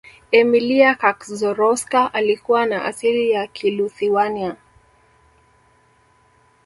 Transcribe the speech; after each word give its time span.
emilia 0.31 0.95
kaczorowska 0.95 2.13
alikuwa 2.13 2.65
na 2.65 2.85
asili 2.85 3.29
ya 3.31 3.47
kiluthiwania 3.47 4.55